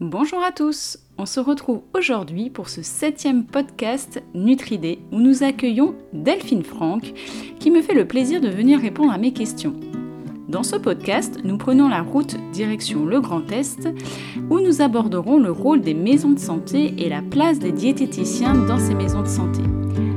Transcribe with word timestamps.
Bonjour 0.00 0.42
à 0.42 0.52
tous, 0.52 0.98
on 1.16 1.24
se 1.24 1.40
retrouve 1.40 1.80
aujourd'hui 1.94 2.50
pour 2.50 2.68
ce 2.68 2.82
septième 2.82 3.46
podcast 3.46 4.22
Nutridé 4.34 4.98
où 5.10 5.20
nous 5.20 5.42
accueillons 5.42 5.94
Delphine 6.12 6.64
Franck 6.64 7.14
qui 7.58 7.70
me 7.70 7.80
fait 7.80 7.94
le 7.94 8.06
plaisir 8.06 8.42
de 8.42 8.50
venir 8.50 8.78
répondre 8.78 9.10
à 9.10 9.16
mes 9.16 9.32
questions. 9.32 9.74
Dans 10.50 10.64
ce 10.64 10.76
podcast, 10.76 11.38
nous 11.44 11.56
prenons 11.56 11.88
la 11.88 12.02
route 12.02 12.36
direction 12.52 13.06
le 13.06 13.22
Grand 13.22 13.50
Est 13.50 13.88
où 14.50 14.60
nous 14.60 14.82
aborderons 14.82 15.38
le 15.38 15.50
rôle 15.50 15.80
des 15.80 15.94
maisons 15.94 16.32
de 16.32 16.38
santé 16.38 16.92
et 16.98 17.08
la 17.08 17.22
place 17.22 17.58
des 17.58 17.72
diététiciens 17.72 18.52
dans 18.66 18.78
ces 18.78 18.94
maisons 18.94 19.22
de 19.22 19.28
santé. 19.28 19.62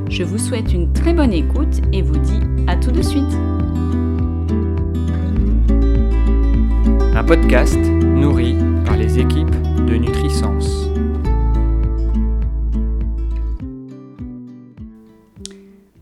Je 0.09 0.23
vous 0.23 0.39
souhaite 0.39 0.73
une 0.73 0.91
très 0.91 1.13
bonne 1.13 1.31
écoute 1.31 1.79
et 1.93 2.01
vous 2.01 2.17
dis 2.17 2.41
à 2.67 2.75
tout 2.75 2.91
de 2.91 3.01
suite. 3.01 3.33
Un 7.15 7.23
podcast 7.23 7.79
nourri 7.79 8.57
par 8.83 8.97
les 8.97 9.19
équipes 9.19 9.68
de 9.85 9.95
Nutrisens. 9.95 10.89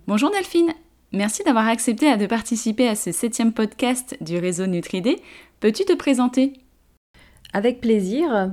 Bonjour 0.08 0.32
Delphine, 0.32 0.74
merci 1.12 1.44
d'avoir 1.44 1.68
accepté 1.68 2.16
de 2.18 2.26
participer 2.26 2.88
à 2.88 2.96
ce 2.96 3.12
septième 3.12 3.54
podcast 3.54 4.18
du 4.22 4.38
réseau 4.38 4.68
Nutridé. 4.68 5.18
Peux-tu 5.60 5.86
te 5.86 5.94
présenter? 5.94 6.54
Avec 7.54 7.82
plaisir. 7.82 8.52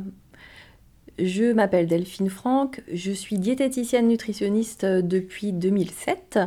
Je 1.18 1.52
m'appelle 1.52 1.86
Delphine 1.86 2.30
Franck, 2.30 2.82
je 2.92 3.12
suis 3.12 3.38
diététicienne 3.38 4.08
nutritionniste 4.08 4.84
depuis 4.84 5.52
2007 5.52 6.38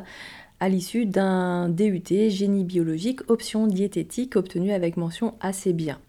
à 0.59 0.69
l'issue 0.69 1.05
d'un 1.05 1.69
DUT 1.69 2.29
génie 2.29 2.63
biologique 2.63 3.21
option 3.29 3.67
diététique 3.67 4.35
obtenu 4.35 4.71
avec 4.71 4.97
mention 4.97 5.35
assez 5.39 5.73
bien. 5.73 5.99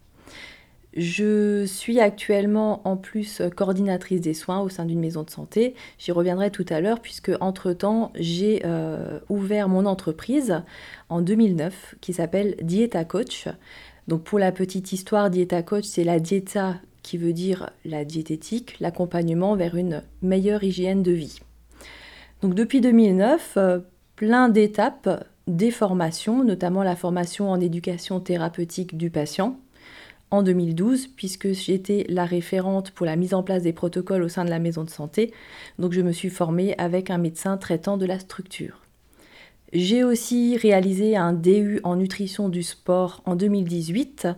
Je 1.00 1.64
suis 1.64 2.00
actuellement 2.00 2.80
en 2.82 2.96
plus 2.96 3.40
coordinatrice 3.54 4.20
des 4.20 4.34
soins 4.34 4.58
au 4.58 4.68
sein 4.68 4.84
d'une 4.84 4.98
maison 4.98 5.22
de 5.22 5.30
santé. 5.30 5.76
J'y 5.96 6.10
reviendrai 6.10 6.50
tout 6.50 6.66
à 6.68 6.80
l'heure 6.80 6.98
puisque 6.98 7.30
entre-temps 7.38 8.10
j'ai 8.16 8.62
euh, 8.64 9.20
ouvert 9.28 9.68
mon 9.68 9.86
entreprise 9.86 10.60
en 11.08 11.20
2009 11.20 11.94
qui 12.00 12.12
s'appelle 12.12 12.56
Dieta 12.62 13.04
Coach. 13.04 13.46
Donc 14.08 14.24
pour 14.24 14.40
la 14.40 14.50
petite 14.50 14.92
histoire, 14.92 15.30
Dieta 15.30 15.62
Coach 15.62 15.84
c'est 15.84 16.02
la 16.02 16.18
dieta 16.18 16.80
qui 17.04 17.16
veut 17.16 17.32
dire 17.32 17.70
la 17.84 18.04
diététique, 18.04 18.74
l'accompagnement 18.80 19.54
vers 19.54 19.76
une 19.76 20.02
meilleure 20.20 20.64
hygiène 20.64 21.04
de 21.04 21.12
vie. 21.12 21.38
Donc 22.42 22.56
depuis 22.56 22.80
2009, 22.80 23.54
euh, 23.56 23.78
plein 24.16 24.48
d'étapes, 24.48 25.24
des 25.46 25.70
formations, 25.70 26.42
notamment 26.42 26.82
la 26.82 26.96
formation 26.96 27.52
en 27.52 27.60
éducation 27.60 28.18
thérapeutique 28.18 28.96
du 28.96 29.10
patient, 29.10 29.60
en 30.30 30.42
2012 30.42 31.08
puisque 31.08 31.52
j'étais 31.52 32.04
la 32.08 32.24
référente 32.24 32.90
pour 32.90 33.06
la 33.06 33.16
mise 33.16 33.34
en 33.34 33.42
place 33.42 33.62
des 33.62 33.72
protocoles 33.72 34.22
au 34.22 34.28
sein 34.28 34.44
de 34.44 34.50
la 34.50 34.58
maison 34.58 34.84
de 34.84 34.90
santé. 34.90 35.32
Donc 35.78 35.92
je 35.92 36.00
me 36.00 36.12
suis 36.12 36.30
formée 36.30 36.74
avec 36.78 37.10
un 37.10 37.18
médecin 37.18 37.56
traitant 37.56 37.96
de 37.96 38.06
la 38.06 38.18
structure. 38.18 38.82
J'ai 39.72 40.02
aussi 40.02 40.56
réalisé 40.56 41.16
un 41.16 41.32
DU 41.32 41.80
en 41.84 41.96
nutrition 41.96 42.48
du 42.48 42.62
sport 42.62 43.22
en 43.26 43.36
2018 43.36 44.28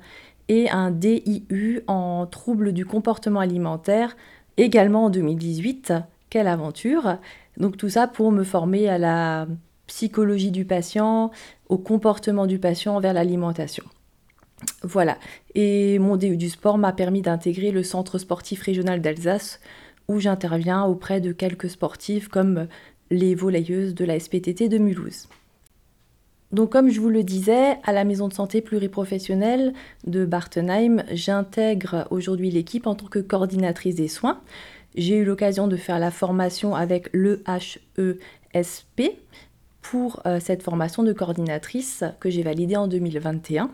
et 0.48 0.68
un 0.70 0.90
DIU 0.90 1.82
en 1.86 2.26
troubles 2.26 2.72
du 2.72 2.84
comportement 2.84 3.38
alimentaire 3.38 4.16
également 4.56 5.04
en 5.04 5.10
2018. 5.10 5.92
Quelle 6.28 6.48
aventure 6.48 7.18
Donc 7.56 7.76
tout 7.76 7.88
ça 7.88 8.08
pour 8.08 8.32
me 8.32 8.42
former 8.42 8.88
à 8.88 8.98
la 8.98 9.46
psychologie 9.86 10.50
du 10.50 10.64
patient, 10.64 11.30
au 11.68 11.78
comportement 11.78 12.46
du 12.46 12.58
patient 12.58 12.98
vers 13.00 13.12
l'alimentation. 13.12 13.84
Voilà. 14.82 15.18
Et 15.54 15.98
mon 15.98 16.16
DU 16.16 16.36
du 16.36 16.50
sport 16.50 16.78
m'a 16.78 16.92
permis 16.92 17.22
d'intégrer 17.22 17.70
le 17.70 17.82
centre 17.82 18.18
sportif 18.18 18.62
régional 18.62 19.00
d'Alsace 19.00 19.60
où 20.08 20.18
j'interviens 20.18 20.84
auprès 20.84 21.20
de 21.20 21.32
quelques 21.32 21.70
sportifs 21.70 22.28
comme 22.28 22.66
les 23.10 23.34
volleyeuses 23.34 23.94
de 23.94 24.04
la 24.04 24.18
SPTT 24.18 24.68
de 24.68 24.78
Mulhouse. 24.78 25.28
Donc 26.52 26.70
comme 26.72 26.90
je 26.90 27.00
vous 27.00 27.10
le 27.10 27.22
disais, 27.22 27.76
à 27.84 27.92
la 27.92 28.04
maison 28.04 28.26
de 28.26 28.32
santé 28.32 28.60
pluriprofessionnelle 28.60 29.72
de 30.06 30.24
Bartenheim, 30.24 31.04
j'intègre 31.12 32.08
aujourd'hui 32.10 32.50
l'équipe 32.50 32.88
en 32.88 32.96
tant 32.96 33.06
que 33.06 33.20
coordinatrice 33.20 33.94
des 33.94 34.08
soins. 34.08 34.40
J'ai 34.96 35.18
eu 35.18 35.24
l'occasion 35.24 35.68
de 35.68 35.76
faire 35.76 36.00
la 36.00 36.10
formation 36.10 36.74
avec 36.74 37.08
l'EHESP 37.12 39.02
pour 39.80 40.22
euh, 40.26 40.40
cette 40.40 40.64
formation 40.64 41.04
de 41.04 41.12
coordinatrice 41.12 42.02
que 42.18 42.30
j'ai 42.30 42.42
validée 42.42 42.76
en 42.76 42.88
2021. 42.88 43.70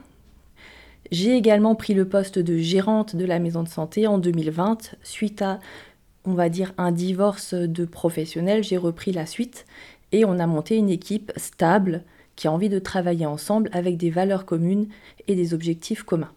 J'ai 1.10 1.36
également 1.36 1.74
pris 1.74 1.94
le 1.94 2.08
poste 2.08 2.38
de 2.38 2.58
gérante 2.58 3.14
de 3.16 3.24
la 3.24 3.38
maison 3.38 3.62
de 3.62 3.68
santé 3.68 4.06
en 4.06 4.18
2020 4.18 4.96
suite 5.02 5.42
à, 5.42 5.60
on 6.24 6.34
va 6.34 6.48
dire, 6.48 6.72
un 6.78 6.92
divorce 6.92 7.54
de 7.54 7.84
professionnels. 7.84 8.64
J'ai 8.64 8.76
repris 8.76 9.12
la 9.12 9.26
suite 9.26 9.66
et 10.12 10.24
on 10.24 10.38
a 10.38 10.46
monté 10.46 10.76
une 10.76 10.90
équipe 10.90 11.32
stable 11.36 12.02
qui 12.34 12.48
a 12.48 12.52
envie 12.52 12.68
de 12.68 12.78
travailler 12.78 13.26
ensemble 13.26 13.70
avec 13.72 13.96
des 13.96 14.10
valeurs 14.10 14.44
communes 14.44 14.88
et 15.26 15.34
des 15.34 15.54
objectifs 15.54 16.02
communs. 16.02 16.32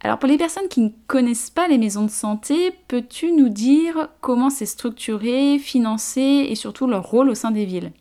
Alors 0.00 0.18
pour 0.18 0.28
les 0.28 0.36
personnes 0.36 0.68
qui 0.68 0.80
ne 0.80 0.90
connaissent 1.06 1.48
pas 1.48 1.66
les 1.66 1.78
maisons 1.78 2.04
de 2.04 2.10
santé, 2.10 2.72
peux-tu 2.88 3.32
nous 3.32 3.48
dire 3.48 4.10
comment 4.20 4.50
c'est 4.50 4.66
structuré, 4.66 5.58
financé 5.58 6.20
et 6.20 6.54
surtout 6.54 6.86
leur 6.86 7.08
rôle 7.08 7.30
au 7.30 7.34
sein 7.34 7.50
des 7.50 7.64
villes? 7.64 7.92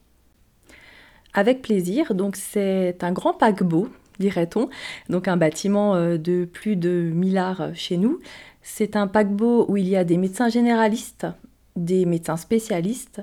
Avec 1.34 1.62
plaisir, 1.62 2.14
donc 2.14 2.36
c'est 2.36 3.02
un 3.04 3.14
grand 3.14 3.34
paquebot 3.34 3.88
dirait-on, 4.20 4.70
donc 5.10 5.28
un 5.28 5.38
bâtiment 5.38 5.96
euh, 5.96 6.18
de 6.18 6.46
plus 6.46 6.76
de 6.76 7.12
1000 7.14 7.38
arts 7.38 7.70
chez 7.74 7.98
nous. 7.98 8.20
C'est 8.62 8.96
un 8.96 9.08
paquebot 9.08 9.66
où 9.68 9.78
il 9.78 9.88
y 9.88 9.96
a 9.96 10.04
des 10.04 10.18
médecins 10.18 10.50
généralistes, 10.50 11.28
des 11.76 12.06
médecins 12.06 12.38
spécialistes, 12.38 13.22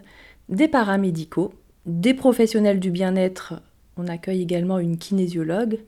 des 0.48 0.68
paramédicaux, 0.68 1.52
des 1.86 2.14
professionnels 2.14 2.80
du 2.80 2.90
bien-être, 2.90 3.54
on 3.96 4.08
accueille 4.08 4.42
également 4.42 4.78
une 4.78 4.98
kinésiologue, 4.98 5.78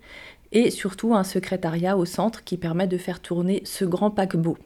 et 0.53 0.71
surtout 0.71 1.15
un 1.15 1.25
secrétariat 1.25 1.97
au 1.97 2.05
centre 2.05 2.45
qui 2.45 2.57
permet 2.57 2.87
de 2.87 2.99
faire 2.99 3.21
tourner 3.21 3.63
ce 3.65 3.85
grand 3.85 4.11
paquebot. 4.11 4.59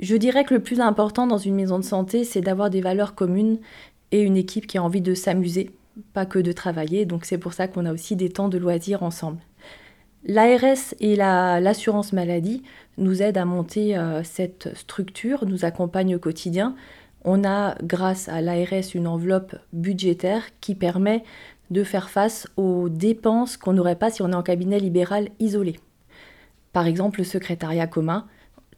Je 0.00 0.16
dirais 0.16 0.44
que 0.44 0.54
le 0.54 0.62
plus 0.62 0.80
important 0.80 1.26
dans 1.26 1.38
une 1.38 1.54
maison 1.54 1.78
de 1.78 1.84
santé, 1.84 2.24
c'est 2.24 2.40
d'avoir 2.40 2.70
des 2.70 2.80
valeurs 2.80 3.14
communes 3.14 3.58
et 4.10 4.20
une 4.20 4.36
équipe 4.36 4.66
qui 4.66 4.78
a 4.78 4.82
envie 4.82 5.00
de 5.00 5.14
s'amuser, 5.14 5.70
pas 6.12 6.26
que 6.26 6.38
de 6.38 6.52
travailler, 6.52 7.04
donc 7.04 7.24
c'est 7.24 7.38
pour 7.38 7.52
ça 7.52 7.68
qu'on 7.68 7.86
a 7.86 7.92
aussi 7.92 8.16
des 8.16 8.30
temps 8.30 8.48
de 8.48 8.58
loisirs 8.58 9.02
ensemble. 9.02 9.38
L'ARS 10.24 10.94
et 11.00 11.16
l'assurance 11.16 12.12
maladie 12.12 12.62
nous 12.96 13.22
aident 13.22 13.38
à 13.38 13.44
monter 13.44 13.96
euh, 13.96 14.22
cette 14.22 14.74
structure, 14.76 15.46
nous 15.46 15.64
accompagnent 15.64 16.14
au 16.14 16.20
quotidien. 16.20 16.76
On 17.24 17.44
a, 17.44 17.76
grâce 17.82 18.28
à 18.28 18.40
l'ARS, 18.40 18.94
une 18.94 19.08
enveloppe 19.08 19.56
budgétaire 19.72 20.44
qui 20.60 20.74
permet 20.74 21.24
de 21.70 21.82
faire 21.82 22.10
face 22.10 22.46
aux 22.56 22.88
dépenses 22.88 23.56
qu'on 23.56 23.72
n'aurait 23.72 23.96
pas 23.96 24.10
si 24.10 24.22
on 24.22 24.30
est 24.30 24.34
en 24.34 24.42
cabinet 24.42 24.78
libéral 24.78 25.28
isolé. 25.40 25.80
Par 26.72 26.86
exemple, 26.86 27.20
le 27.20 27.24
secrétariat 27.24 27.86
commun, 27.86 28.26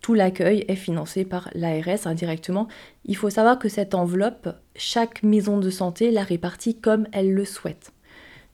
tout 0.05 0.13
l'accueil 0.13 0.67
est 0.69 0.77
financé 0.77 1.25
par 1.25 1.49
l'ARS 1.55 2.07
indirectement. 2.07 2.69
Il 3.07 3.17
faut 3.17 3.31
savoir 3.31 3.59
que 3.59 3.71
cette 3.71 3.95
enveloppe, 3.95 4.51
chaque 4.77 5.23
maison 5.23 5.57
de 5.57 5.71
santé 5.71 6.11
la 6.11 6.23
répartit 6.23 6.79
comme 6.79 7.07
elle 7.11 7.33
le 7.33 7.47
souhaite. 7.47 7.91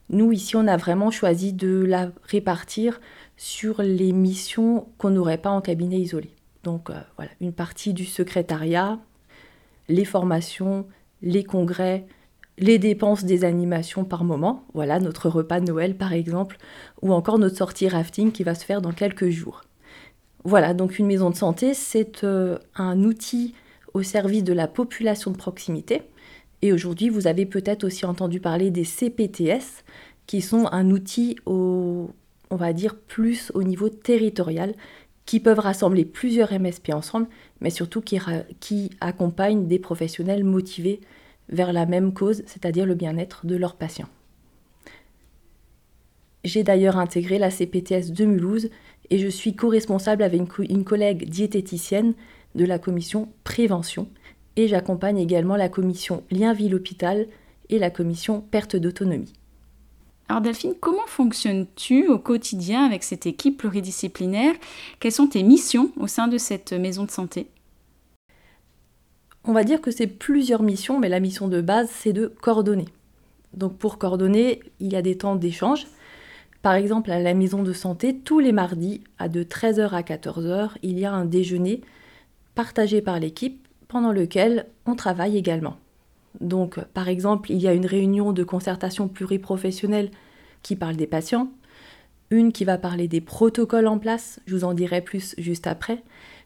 Nous, 0.09 0.31
ici, 0.31 0.55
on 0.55 0.65
a 0.65 0.77
vraiment 0.77 1.11
choisi 1.11 1.51
de 1.51 1.83
la 1.83 2.09
répartir 2.23 3.01
sur 3.35 3.81
les 3.81 4.13
missions 4.13 4.87
qu'on 4.97 5.09
n'aurait 5.09 5.39
pas 5.39 5.49
en 5.49 5.59
cabinet 5.59 5.99
isolé. 5.99 6.29
Donc 6.63 6.89
euh, 6.89 6.93
voilà, 7.17 7.31
une 7.41 7.51
partie 7.51 7.93
du 7.93 8.05
secrétariat, 8.05 8.97
les 9.89 10.05
formations, 10.05 10.87
les 11.21 11.43
congrès, 11.43 12.05
les 12.59 12.79
dépenses 12.79 13.25
des 13.25 13.43
animations 13.43 14.05
par 14.05 14.23
moment, 14.23 14.63
voilà 14.73 15.01
notre 15.01 15.27
repas 15.27 15.59
de 15.59 15.65
Noël 15.65 15.97
par 15.97 16.13
exemple, 16.13 16.55
ou 17.01 17.11
encore 17.11 17.39
notre 17.39 17.57
sortie 17.57 17.89
rafting 17.89 18.31
qui 18.31 18.43
va 18.43 18.55
se 18.55 18.63
faire 18.63 18.81
dans 18.81 18.93
quelques 18.93 19.27
jours. 19.27 19.63
Voilà, 20.43 20.73
donc 20.73 20.97
une 20.97 21.05
maison 21.05 21.29
de 21.29 21.35
santé, 21.35 21.73
c'est 21.73 22.23
euh, 22.23 22.57
un 22.75 23.03
outil 23.03 23.53
au 23.93 24.01
service 24.01 24.43
de 24.43 24.53
la 24.53 24.67
population 24.67 25.31
de 25.31 25.37
proximité. 25.37 26.01
Et 26.61 26.73
aujourd'hui, 26.73 27.09
vous 27.09 27.27
avez 27.27 27.45
peut-être 27.45 27.83
aussi 27.83 28.05
entendu 28.05 28.39
parler 28.39 28.71
des 28.71 28.83
CPTS, 28.83 29.83
qui 30.27 30.41
sont 30.41 30.67
un 30.71 30.89
outil 30.91 31.37
on 32.51 32.57
va 32.57 32.73
dire, 32.73 32.95
plus 32.95 33.51
au 33.53 33.63
niveau 33.63 33.89
territorial, 33.89 34.73
qui 35.25 35.39
peuvent 35.39 35.59
rassembler 35.59 36.05
plusieurs 36.05 36.51
MSP 36.51 36.89
ensemble, 36.93 37.27
mais 37.61 37.69
surtout 37.69 38.01
qui 38.01 38.89
accompagnent 38.99 39.67
des 39.67 39.79
professionnels 39.79 40.43
motivés 40.43 40.99
vers 41.49 41.73
la 41.73 41.85
même 41.85 42.13
cause, 42.13 42.43
c'est-à-dire 42.45 42.85
le 42.85 42.95
bien-être 42.95 43.45
de 43.45 43.55
leurs 43.55 43.75
patients. 43.75 44.09
J'ai 46.43 46.63
d'ailleurs 46.63 46.97
intégré 46.97 47.37
la 47.37 47.51
CPTS 47.51 48.11
de 48.11 48.25
Mulhouse 48.25 48.69
et 49.11 49.19
je 49.19 49.27
suis 49.27 49.55
co-responsable 49.55 50.23
avec 50.23 50.41
une, 50.57 50.85
collègue 50.85 51.29
diététicienne 51.29 52.13
de 52.55 52.65
la 52.65 52.79
commission 52.79 53.27
prévention 53.43 54.07
et 54.55 54.67
j'accompagne 54.67 55.19
également 55.19 55.57
la 55.57 55.69
commission 55.69 56.23
lien 56.31 56.53
ville-hôpital 56.53 57.27
et 57.69 57.77
la 57.77 57.89
commission 57.89 58.41
perte 58.41 58.77
d'autonomie. 58.77 59.33
Alors 60.29 60.41
Delphine, 60.41 60.75
comment 60.79 61.05
fonctionnes-tu 61.07 62.07
au 62.07 62.17
quotidien 62.17 62.85
avec 62.85 63.03
cette 63.03 63.25
équipe 63.25 63.57
pluridisciplinaire? 63.57 64.55
Quelles 64.99 65.11
sont 65.11 65.27
tes 65.27 65.43
missions 65.43 65.91
au 65.97 66.07
sein 66.07 66.29
de 66.29 66.37
cette 66.37 66.71
maison 66.71 67.03
de 67.03 67.11
santé? 67.11 67.47
On 69.43 69.51
va 69.51 69.65
dire 69.65 69.81
que 69.81 69.91
c'est 69.91 70.07
plusieurs 70.07 70.63
missions, 70.63 70.99
mais 70.99 71.09
la 71.09 71.19
mission 71.19 71.49
de 71.49 71.59
base, 71.59 71.89
c'est 71.91 72.13
de 72.13 72.27
coordonner. 72.27 72.85
Donc 73.53 73.77
pour 73.77 73.97
coordonner, 73.97 74.61
il 74.79 74.93
y 74.93 74.95
a 74.95 75.01
des 75.01 75.17
temps 75.17 75.35
d'échange. 75.35 75.87
Par 76.61 76.73
exemple, 76.73 77.11
à 77.11 77.19
la 77.19 77.33
maison 77.33 77.63
de 77.63 77.73
santé, 77.73 78.15
tous 78.15 78.39
les 78.39 78.51
mardis, 78.51 79.03
à 79.17 79.29
de 79.29 79.43
13h 79.43 79.89
à 79.89 80.01
14h, 80.01 80.71
il 80.83 80.99
y 80.99 81.05
a 81.05 81.13
un 81.13 81.25
déjeuner 81.25 81.81
partagé 82.53 83.01
par 83.01 83.19
l'équipe 83.19 83.67
pendant 83.87 84.11
lequel 84.11 84.67
on 84.85 84.95
travaille 84.95 85.37
également. 85.37 85.77
Donc, 86.39 86.79
par 86.93 87.09
exemple, 87.09 87.51
il 87.51 87.57
y 87.57 87.67
a 87.67 87.73
une 87.73 87.85
réunion 87.85 88.31
de 88.31 88.43
concertation 88.43 89.07
pluriprofessionnelle 89.07 90.11
qui 90.61 90.75
parle 90.75 90.95
des 90.95 91.07
patients, 91.07 91.51
une 92.29 92.51
qui 92.51 92.63
va 92.63 92.77
parler 92.77 93.07
des 93.07 93.21
protocoles 93.21 93.87
en 93.87 93.97
place, 93.97 94.39
je 94.45 94.55
vous 94.55 94.63
en 94.63 94.73
dirai 94.73 95.01
plus 95.01 95.35
juste 95.37 95.67
après, 95.67 96.03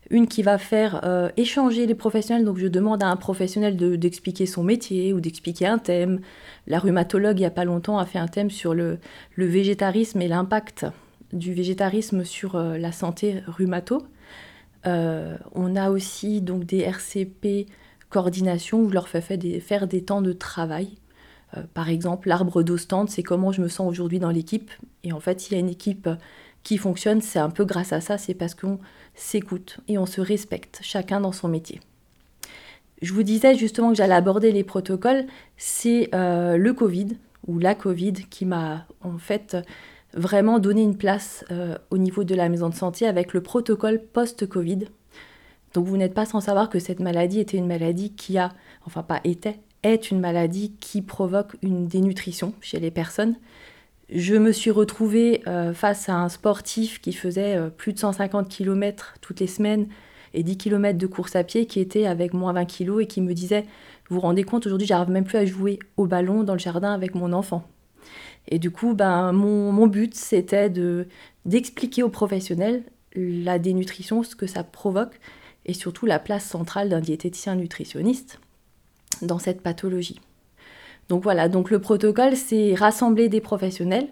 une 0.10 0.28
qui 0.28 0.44
va 0.44 0.58
faire 0.58 1.02
euh, 1.04 1.30
échanger 1.38 1.88
les 1.88 1.96
professionnels, 1.96 2.46
donc 2.46 2.58
je 2.58 2.68
demande 2.68 3.02
à 3.02 3.08
un 3.08 3.16
professionnel 3.16 3.76
d'expliquer 3.76 4.46
son 4.46 4.64
métier 4.64 5.14
ou 5.14 5.20
d'expliquer 5.20 5.66
un 5.66 5.78
thème. 5.78 6.22
La 6.68 6.80
rhumatologue, 6.80 7.38
il 7.38 7.42
n'y 7.42 7.48
a 7.48 7.52
pas 7.52 7.66
longtemps, 7.66 7.98
a 7.98 8.06
fait 8.06 8.20
un 8.20 8.28
thème 8.28 8.52
sur 8.52 8.74
le, 8.74 9.00
végétarisme 9.38 10.22
et 10.22 10.28
l'impact 10.28 10.86
du 11.34 11.54
végétarisme 11.54 12.24
sur 12.24 12.56
euh, 12.56 12.78
la 12.78 12.92
santé 12.92 13.42
rhumato. 13.48 14.04
Euh, 14.86 15.38
on 15.54 15.76
a 15.76 15.90
aussi 15.90 16.42
donc 16.42 16.66
des 16.66 16.82
RCP 16.82 17.68
coordination 18.10 18.82
où 18.82 18.90
je 18.90 18.94
leur 18.94 19.08
fais 19.08 19.22
faire 19.60 19.88
des, 19.88 20.04
temps 20.04 20.22
de 20.22 20.32
travail. 20.32 20.90
Par 21.74 21.90
exemple, 21.90 22.28
l'arbre 22.28 22.64
d'Ostende, 22.64 23.10
c'est 23.10 23.24
comment 23.24 23.52
je 23.52 23.62
me 23.62 23.68
sens 23.68 23.90
aujourd'hui 23.90 24.20
dans 24.20 24.30
l'équipe. 24.30 24.72
Et 25.04 25.12
en 25.12 25.20
fait, 25.20 25.40
s'il 25.40 25.54
y 25.54 25.56
a 25.56 25.60
une 25.60 25.70
équipe 25.70 26.08
qui 26.66 26.78
fonctionne, 26.78 27.22
c'est 27.22 27.40
un 27.40 27.50
peu 27.50 27.64
grâce 27.64 27.94
à 27.94 28.02
ça, 28.02 28.18
c'est 28.18 28.34
parce 28.34 28.56
qu'on 28.56 28.80
s'écoute 29.14 29.80
et 29.88 29.98
on 29.98 30.06
se 30.06 30.20
respecte, 30.20 30.80
chacun 30.82 31.22
dans 31.22 31.32
son 31.32 31.48
métier. 31.48 31.80
Je 33.02 33.14
vous 33.14 33.24
disais 33.24 33.56
justement 33.56 33.92
que 33.92 33.96
j'allais 33.96 34.16
aborder 34.16 34.52
les 34.52 34.66
protocoles, 34.66 35.26
c'est 35.56 36.10
euh, 36.14 36.58
le 36.58 36.74
Covid 36.74 37.18
ou 37.48 37.60
la 37.60 37.76
Covid 37.76 38.14
qui 38.30 38.46
m'a 38.46 38.86
en 39.02 39.18
fait 39.18 39.56
vraiment 40.14 40.60
donné 40.60 40.82
une 40.82 40.98
place 40.98 41.46
euh, 41.52 41.78
au 41.90 41.98
niveau 41.98 42.26
de 42.26 42.36
la 42.36 42.50
maison 42.50 42.68
de 42.68 42.76
santé 42.76 43.08
avec 43.08 43.34
le 43.34 43.42
protocole 43.42 44.02
post-Covid 44.02 44.88
donc 45.76 45.88
vous 45.88 45.98
n'êtes 45.98 46.14
pas 46.14 46.26
sans 46.26 46.40
savoir 46.40 46.70
que 46.70 46.80
cette 46.80 47.02
maladie 47.02 47.42
était 47.42 47.58
une 47.58 47.68
maladie 47.68 48.14
qui 48.14 48.38
a, 48.38 48.54
enfin 48.88 49.04
pas 49.04 49.20
était, 49.26 49.60
est 49.84 50.10
une 50.10 50.22
maladie 50.22 50.72
qui 50.80 51.02
provoque 51.02 51.58
une 51.62 51.86
dénutrition 51.86 52.54
chez 52.62 52.80
les 52.80 52.92
personnes. 52.92 53.36
Je 54.10 54.36
me 54.36 54.52
suis 54.52 54.70
retrouvée 54.70 55.42
euh, 55.48 55.74
face 55.74 56.10
à 56.10 56.16
un 56.16 56.30
sportif 56.30 57.02
qui 57.02 57.12
faisait 57.12 57.58
euh, 57.58 57.70
plus 57.70 57.92
de 57.94 58.00
150 58.00 58.48
km 58.48 59.16
toutes 59.20 59.40
les 59.40 59.48
semaines 59.48 59.88
et 60.36 60.44
10 60.44 60.58
km 60.58 60.98
de 60.98 61.08
course 61.08 61.36
à 61.36 61.44
pied 61.44 61.66
qui 61.66 61.80
était 61.80 62.06
avec 62.06 62.34
moins 62.34 62.54
20 62.54 62.66
kg 62.66 63.02
et 63.02 63.08
qui 63.08 63.22
me 63.22 63.34
disait 63.34 63.66
Vous 64.08 64.16
vous 64.16 64.22
rendez 64.22 64.44
compte, 64.44 64.68
aujourd'hui, 64.68 64.86
j'arrive 64.86 65.10
même 65.10 65.24
plus 65.24 65.40
à 65.40 65.46
jouer 65.46 65.80
au 65.98 66.06
ballon 66.06 66.44
dans 66.44 66.54
le 66.54 66.60
jardin 66.60 66.94
avec 66.94 67.16
mon 67.16 67.34
enfant. 67.34 67.68
Et 68.48 68.60
du 68.60 68.70
coup, 68.70 68.94
ben, 68.94 69.32
mon, 69.32 69.72
mon 69.72 69.88
but, 69.88 70.14
c'était 70.14 70.72
d'expliquer 71.46 72.04
aux 72.04 72.10
professionnels 72.10 72.84
la 73.16 73.58
dénutrition, 73.58 74.22
ce 74.22 74.36
que 74.36 74.46
ça 74.46 74.64
provoque, 74.64 75.20
et 75.66 75.74
surtout 75.74 76.06
la 76.06 76.20
place 76.20 76.46
centrale 76.46 76.90
d'un 76.90 77.00
diététicien 77.00 77.56
nutritionniste 77.56 78.40
dans 79.24 79.40
cette 79.40 79.62
pathologie. 79.62 80.20
Donc 81.10 81.24
voilà, 81.24 81.50
donc 81.50 81.70
le 81.70 81.80
protocole, 81.80 82.36
c'est 82.36 82.74
rassembler 82.74 83.30
des 83.30 83.42
professionnels, 83.42 84.08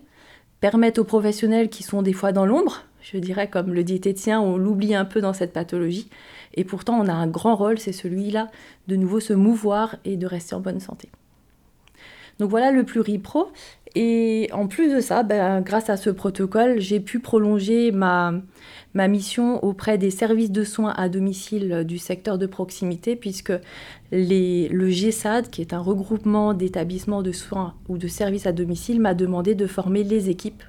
permettre 0.60 1.02
aux 1.02 1.06
professionnels 1.06 1.70
qui 1.70 1.84
sont 1.84 2.02
des 2.02 2.14
fois 2.14 2.32
dans 2.32 2.46
l'ombre, 2.46 2.84
je 3.02 3.18
dirais 3.18 3.50
comme 3.50 3.74
le 3.74 3.84
diététicien, 3.84 4.40
on 4.40 4.58
l'oublie 4.58 4.96
un 4.96 5.06
peu 5.06 5.20
dans 5.20 5.34
cette 5.34 5.54
pathologie, 5.54 6.10
et 6.54 6.64
pourtant 6.64 7.00
on 7.00 7.08
a 7.08 7.14
un 7.14 7.28
grand 7.28 7.56
rôle, 7.56 7.80
c'est 7.80 7.92
celui-là, 7.92 8.50
de 8.88 8.96
nouveau 8.96 9.20
se 9.20 9.34
mouvoir 9.34 9.96
et 10.06 10.18
de 10.18 10.28
rester 10.28 10.56
en 10.56 10.60
bonne 10.60 10.80
santé. 10.80 11.10
Donc 12.40 12.50
voilà 12.50 12.72
le 12.72 12.84
pluripro. 12.84 13.52
Et 13.96 14.50
en 14.54 14.68
plus 14.68 14.92
de 14.92 15.00
ça, 15.00 15.22
ben, 15.22 15.62
grâce 15.62 15.90
à 15.90 15.98
ce 15.98 16.10
protocole, 16.10 16.80
j'ai 16.80 17.00
pu 17.00 17.20
prolonger 17.20 17.92
ma, 17.92 18.34
mission 18.96 19.64
auprès 19.64 20.00
des 20.00 20.10
services 20.10 20.52
de 20.52 20.64
soins 20.64 20.94
à 20.98 21.10
domicile 21.10 21.84
du 21.86 22.00
secteur 22.00 22.40
de 22.40 22.48
proximité, 22.48 23.16
puisque 23.16 23.54
les, 24.12 24.68
le 24.70 24.90
GSAD, 24.90 25.50
qui 25.50 25.62
est 25.62 25.74
un 25.74 25.80
regroupement 25.80 26.56
d'établissements 26.56 27.22
de 27.22 27.32
soins 27.32 27.76
ou 27.88 28.00
de 28.00 28.08
services 28.08 28.48
à 28.48 28.52
domicile, 28.52 29.00
m'a 29.00 29.14
demandé 29.14 29.54
de 29.54 29.68
former 29.68 30.04
les 30.04 30.30
équipes 30.30 30.64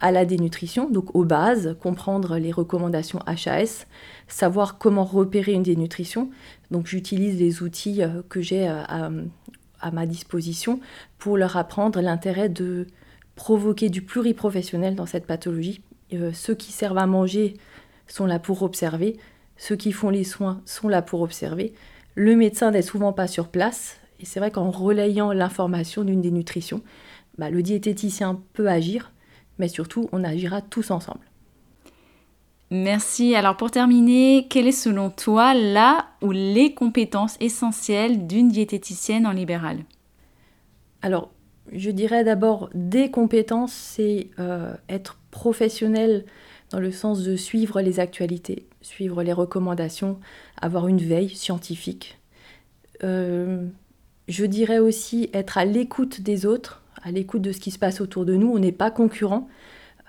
à 0.00 0.12
la 0.12 0.24
dénutrition, 0.24 0.88
donc 0.88 1.14
aux 1.14 1.24
bases, 1.24 1.76
comprendre 1.80 2.38
les 2.38 2.52
recommandations 2.52 3.20
HAS, 3.26 3.86
savoir 4.28 4.78
comment 4.78 5.04
repérer 5.04 5.52
une 5.52 5.62
dénutrition. 5.62 6.30
Donc 6.70 6.86
j'utilise 6.86 7.38
les 7.38 7.62
outils 7.62 8.02
euh, 8.02 8.22
que 8.28 8.40
j'ai 8.40 8.68
euh, 8.68 9.10
à, 9.80 9.90
ma 9.90 10.06
disposition 10.06 10.80
pour 11.18 11.36
leur 11.36 11.56
apprendre 11.56 12.00
l'intérêt 12.00 12.48
de 12.48 12.86
provoquer 13.34 13.88
du 13.88 14.02
pluriprofessionnel 14.02 14.94
dans 14.94 15.06
cette 15.06 15.26
pathologie. 15.26 15.80
Euh, 16.12 16.32
ceux 16.32 16.54
qui 16.54 16.72
servent 16.72 16.98
à 16.98 17.06
manger 17.06 17.54
sont 18.06 18.26
là 18.26 18.38
pour 18.38 18.62
observer, 18.62 19.16
ceux 19.56 19.76
qui 19.76 19.92
font 19.92 20.10
les 20.10 20.24
soins 20.24 20.60
sont 20.64 20.88
là 20.88 21.02
pour 21.02 21.20
observer. 21.20 21.74
Le 22.14 22.34
médecin 22.34 22.70
n'est 22.70 22.82
souvent 22.82 23.12
pas 23.12 23.28
sur 23.28 23.48
place, 23.48 23.98
et 24.20 24.24
c'est 24.24 24.40
vrai 24.40 24.50
qu'en 24.50 24.70
relayant 24.70 25.32
l'information 25.32 26.02
d'une 26.04 26.22
dénutrition, 26.22 26.82
bah, 27.36 27.50
le 27.50 27.62
diététicien 27.62 28.40
peut 28.54 28.68
agir, 28.68 29.12
mais 29.58 29.68
surtout 29.68 30.08
on 30.12 30.24
agira 30.24 30.62
tous 30.62 30.90
ensemble. 30.90 31.27
Merci. 32.70 33.34
Alors 33.34 33.56
pour 33.56 33.70
terminer, 33.70 34.46
quelle 34.50 34.66
est 34.66 34.72
selon 34.72 35.10
toi 35.10 35.54
la 35.54 36.06
ou 36.20 36.32
les 36.32 36.74
compétences 36.74 37.36
essentielles 37.40 38.26
d'une 38.26 38.48
diététicienne 38.48 39.26
en 39.26 39.32
libéral? 39.32 39.78
Alors, 41.00 41.30
je 41.72 41.90
dirais 41.90 42.24
d'abord 42.24 42.70
des 42.74 43.10
compétences, 43.10 43.72
c'est 43.72 44.28
euh, 44.38 44.74
être 44.88 45.18
professionnel 45.30 46.24
dans 46.70 46.80
le 46.80 46.90
sens 46.90 47.22
de 47.22 47.36
suivre 47.36 47.80
les 47.80 48.00
actualités, 48.00 48.66
suivre 48.82 49.22
les 49.22 49.32
recommandations, 49.32 50.18
avoir 50.60 50.88
une 50.88 50.98
veille 50.98 51.30
scientifique. 51.30 52.18
Euh, 53.04 53.66
je 54.28 54.44
dirais 54.44 54.78
aussi 54.78 55.30
être 55.32 55.56
à 55.56 55.64
l'écoute 55.64 56.20
des 56.20 56.44
autres, 56.44 56.82
à 57.02 57.10
l'écoute 57.10 57.42
de 57.42 57.52
ce 57.52 57.60
qui 57.60 57.70
se 57.70 57.78
passe 57.78 58.00
autour 58.00 58.26
de 58.26 58.34
nous. 58.34 58.48
On 58.48 58.58
n'est 58.58 58.72
pas 58.72 58.90
concurrent. 58.90 59.48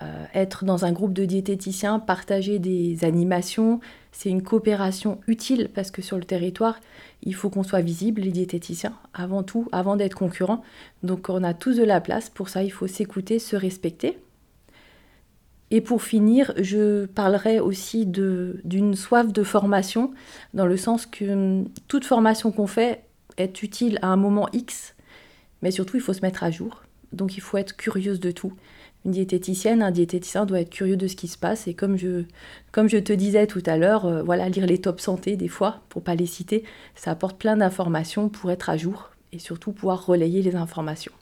Euh, 0.02 0.24
être 0.32 0.64
dans 0.64 0.86
un 0.86 0.92
groupe 0.92 1.12
de 1.12 1.26
diététiciens, 1.26 1.98
partager 1.98 2.58
des 2.58 3.04
animations, 3.04 3.80
c'est 4.12 4.30
une 4.30 4.42
coopération 4.42 5.20
utile 5.26 5.68
parce 5.74 5.90
que 5.90 6.00
sur 6.00 6.16
le 6.16 6.24
territoire, 6.24 6.80
il 7.22 7.34
faut 7.34 7.50
qu'on 7.50 7.62
soit 7.62 7.82
visible, 7.82 8.22
les 8.22 8.30
diététiciens, 8.30 8.94
avant 9.12 9.42
tout, 9.42 9.68
avant 9.72 9.96
d'être 9.96 10.14
concurrents. 10.14 10.62
Donc 11.02 11.28
on 11.28 11.44
a 11.44 11.52
tous 11.52 11.76
de 11.76 11.84
la 11.84 12.00
place, 12.00 12.30
pour 12.30 12.48
ça 12.48 12.62
il 12.62 12.70
faut 12.70 12.86
s'écouter, 12.86 13.38
se 13.38 13.56
respecter. 13.56 14.18
Et 15.70 15.82
pour 15.82 16.02
finir, 16.02 16.54
je 16.56 17.04
parlerai 17.04 17.60
aussi 17.60 18.06
d'une 18.06 18.94
soif 18.94 19.32
de 19.32 19.42
formation, 19.42 20.12
dans 20.54 20.66
le 20.66 20.78
sens 20.78 21.04
que 21.04 21.30
hum, 21.60 21.68
toute 21.88 22.06
formation 22.06 22.52
qu'on 22.52 22.66
fait 22.66 23.04
est 23.36 23.62
utile 23.62 23.98
à 24.00 24.08
un 24.08 24.16
moment 24.16 24.48
X, 24.54 24.94
mais 25.60 25.70
surtout 25.70 25.98
il 25.98 26.02
faut 26.02 26.14
se 26.14 26.22
mettre 26.22 26.42
à 26.42 26.50
jour. 26.50 26.82
Donc 27.12 27.36
il 27.36 27.40
faut 27.40 27.58
être 27.58 27.76
curieuse 27.76 28.20
de 28.20 28.30
tout 28.30 28.54
une 29.04 29.12
diététicienne, 29.12 29.82
un 29.82 29.90
diététicien 29.90 30.44
doit 30.44 30.60
être 30.60 30.70
curieux 30.70 30.96
de 30.96 31.06
ce 31.06 31.16
qui 31.16 31.28
se 31.28 31.38
passe. 31.38 31.66
Et 31.66 31.74
comme 31.74 31.96
je, 31.96 32.98
te 32.98 33.12
disais 33.12 33.46
tout 33.46 33.62
à 33.66 33.76
l'heure, 33.76 34.04
euh, 34.06 34.22
voilà, 34.22 34.48
lire 34.48 34.66
les 34.66 34.78
top 34.78 35.00
santé 35.00 35.36
des 35.36 35.48
fois, 35.48 35.80
pour 35.88 36.02
pas 36.02 36.14
les 36.14 36.26
citer, 36.26 36.64
ça 36.94 37.12
apporte 37.12 37.38
plein 37.38 37.56
d'informations 37.56 38.28
pour 38.28 38.50
être 38.50 38.68
à 38.68 38.76
jour 38.76 39.10
et 39.32 39.38
surtout 39.38 39.72
pouvoir 39.72 40.04
relayer 40.06 40.42
les 40.42 40.54
informations. 40.54 41.12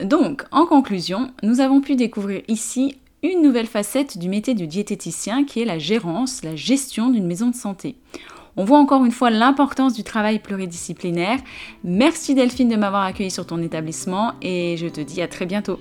Donc, 0.00 0.44
en 0.50 0.66
conclusion, 0.66 1.30
nous 1.42 1.60
avons 1.60 1.80
pu 1.80 1.96
découvrir 1.96 2.42
ici 2.48 2.96
une 3.22 3.42
nouvelle 3.42 3.66
facette 3.66 4.18
du 4.18 4.28
métier 4.28 4.54
de 4.54 4.66
diététicien 4.66 5.44
qui 5.44 5.62
est 5.62 5.64
la 5.64 5.78
gérance, 5.78 6.44
la 6.44 6.56
gestion 6.56 7.10
d'une 7.10 7.26
maison 7.26 7.48
de 7.48 7.54
santé. 7.54 7.96
On 8.56 8.64
voit 8.64 8.78
encore 8.78 9.04
une 9.04 9.12
fois 9.12 9.30
l'importance 9.30 9.94
du 9.94 10.04
travail 10.04 10.38
pluridisciplinaire. 10.38 11.38
Merci 11.82 12.34
Delphine 12.34 12.68
de 12.68 12.76
m'avoir 12.76 13.02
accueilli 13.02 13.30
sur 13.30 13.46
ton 13.46 13.60
établissement 13.60 14.32
et 14.42 14.76
je 14.76 14.86
te 14.86 15.00
dis 15.00 15.22
à 15.22 15.28
très 15.28 15.46
bientôt. 15.46 15.78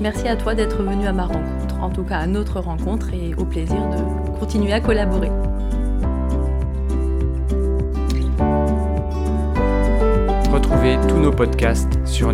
Merci 0.00 0.28
à 0.28 0.36
toi 0.36 0.54
d'être 0.54 0.82
venu 0.82 1.06
à 1.06 1.12
ma 1.12 1.24
rencontre, 1.24 1.80
en 1.80 1.90
tout 1.90 2.04
cas 2.04 2.18
à 2.18 2.26
notre 2.26 2.60
rencontre, 2.60 3.12
et 3.14 3.34
au 3.34 3.44
plaisir 3.44 3.76
de 3.76 4.38
continuer 4.38 4.72
à 4.72 4.80
collaborer. 4.80 5.30
Retrouvez 10.52 10.98
tous 11.08 11.18
nos 11.18 11.32
podcasts 11.32 11.98
sur. 12.06 12.26